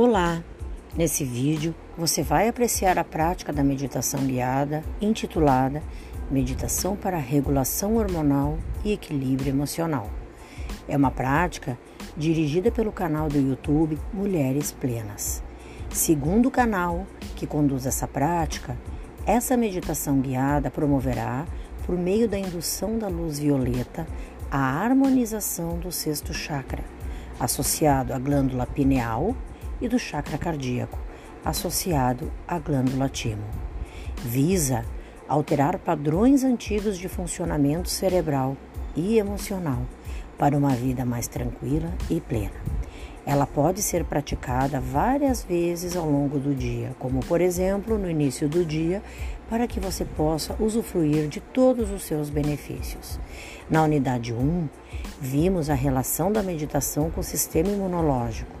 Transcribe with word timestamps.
Olá! 0.00 0.44
Nesse 0.96 1.24
vídeo 1.24 1.74
você 1.96 2.22
vai 2.22 2.46
apreciar 2.48 2.96
a 3.00 3.02
prática 3.02 3.52
da 3.52 3.64
meditação 3.64 4.20
guiada 4.20 4.84
intitulada 5.00 5.82
Meditação 6.30 6.94
para 6.94 7.18
Regulação 7.18 7.96
Hormonal 7.96 8.60
e 8.84 8.92
Equilíbrio 8.92 9.48
Emocional. 9.48 10.08
É 10.86 10.96
uma 10.96 11.10
prática 11.10 11.76
dirigida 12.16 12.70
pelo 12.70 12.92
canal 12.92 13.28
do 13.28 13.38
YouTube 13.38 13.98
Mulheres 14.12 14.70
Plenas. 14.70 15.42
Segundo 15.90 16.46
o 16.46 16.52
canal 16.52 17.04
que 17.34 17.44
conduz 17.44 17.84
essa 17.84 18.06
prática, 18.06 18.78
essa 19.26 19.56
meditação 19.56 20.20
guiada 20.20 20.70
promoverá, 20.70 21.44
por 21.84 21.98
meio 21.98 22.28
da 22.28 22.38
indução 22.38 23.00
da 23.00 23.08
luz 23.08 23.40
violeta, 23.40 24.06
a 24.48 24.60
harmonização 24.60 25.76
do 25.76 25.90
sexto 25.90 26.32
chakra, 26.32 26.84
associado 27.40 28.12
à 28.12 28.18
glândula 28.20 28.64
pineal 28.64 29.34
e 29.80 29.88
do 29.88 29.98
chakra 29.98 30.38
cardíaco, 30.38 30.98
associado 31.44 32.30
à 32.46 32.58
glândula 32.58 33.08
timo. 33.08 33.44
Visa 34.24 34.84
alterar 35.28 35.78
padrões 35.78 36.42
antigos 36.42 36.98
de 36.98 37.08
funcionamento 37.08 37.88
cerebral 37.88 38.56
e 38.96 39.18
emocional 39.18 39.82
para 40.38 40.56
uma 40.56 40.70
vida 40.70 41.04
mais 41.04 41.28
tranquila 41.28 41.92
e 42.08 42.20
plena. 42.20 42.78
Ela 43.26 43.46
pode 43.46 43.82
ser 43.82 44.04
praticada 44.04 44.80
várias 44.80 45.44
vezes 45.44 45.94
ao 45.94 46.08
longo 46.08 46.38
do 46.38 46.54
dia, 46.54 46.96
como 46.98 47.20
por 47.20 47.42
exemplo 47.42 47.98
no 47.98 48.10
início 48.10 48.48
do 48.48 48.64
dia, 48.64 49.02
para 49.50 49.66
que 49.66 49.78
você 49.78 50.04
possa 50.04 50.56
usufruir 50.58 51.28
de 51.28 51.40
todos 51.40 51.90
os 51.90 52.04
seus 52.04 52.30
benefícios. 52.30 53.20
Na 53.68 53.82
unidade 53.82 54.32
1, 54.32 54.68
vimos 55.20 55.68
a 55.68 55.74
relação 55.74 56.32
da 56.32 56.42
meditação 56.42 57.10
com 57.10 57.20
o 57.20 57.24
sistema 57.24 57.68
imunológico 57.68 58.57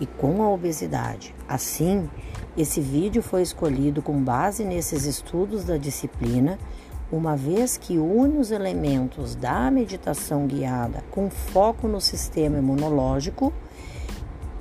e 0.00 0.06
com 0.06 0.42
a 0.42 0.50
obesidade. 0.50 1.34
Assim, 1.48 2.08
esse 2.56 2.80
vídeo 2.80 3.22
foi 3.22 3.42
escolhido 3.42 4.02
com 4.02 4.22
base 4.22 4.64
nesses 4.64 5.04
estudos 5.04 5.64
da 5.64 5.76
disciplina, 5.76 6.58
uma 7.10 7.36
vez 7.36 7.76
que 7.76 7.98
une 7.98 8.38
os 8.38 8.50
elementos 8.50 9.34
da 9.34 9.70
meditação 9.70 10.46
guiada 10.46 11.04
com 11.10 11.30
foco 11.30 11.86
no 11.86 12.00
sistema 12.00 12.58
imunológico, 12.58 13.52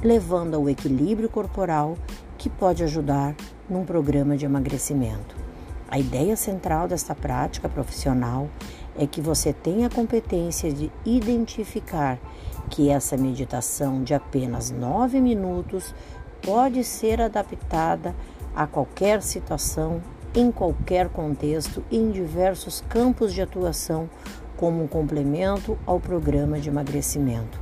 levando 0.03 0.55
ao 0.55 0.69
equilíbrio 0.69 1.29
corporal 1.29 1.97
que 2.37 2.49
pode 2.49 2.83
ajudar 2.83 3.35
num 3.69 3.83
programa 3.83 4.37
de 4.37 4.45
emagrecimento. 4.45 5.35
A 5.89 5.97
ideia 5.97 6.35
central 6.35 6.87
desta 6.87 7.15
prática 7.15 7.69
profissional 7.69 8.49
é 8.97 9.07
que 9.07 9.21
você 9.21 9.53
tenha 9.53 9.87
a 9.87 9.89
competência 9.89 10.71
de 10.71 10.91
identificar 11.05 12.19
que 12.69 12.89
essa 12.89 13.15
meditação 13.15 14.03
de 14.03 14.13
apenas 14.13 14.71
nove 14.71 15.19
minutos 15.19 15.93
pode 16.41 16.83
ser 16.83 17.21
adaptada 17.21 18.15
a 18.55 18.65
qualquer 18.67 19.21
situação, 19.21 20.01
em 20.33 20.51
qualquer 20.51 21.09
contexto 21.09 21.83
e 21.89 21.97
em 21.97 22.11
diversos 22.11 22.81
campos 22.89 23.33
de 23.33 23.41
atuação, 23.41 24.09
como 24.55 24.83
um 24.83 24.87
complemento 24.87 25.77
ao 25.85 25.99
programa 25.99 26.59
de 26.59 26.69
emagrecimento. 26.69 27.59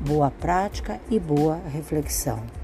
Boa 0.00 0.30
prática 0.30 1.00
e 1.10 1.18
boa 1.18 1.58
reflexão. 1.72 2.63